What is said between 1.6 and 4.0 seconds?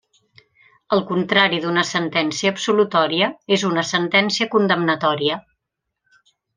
d'una sentència absolutòria és una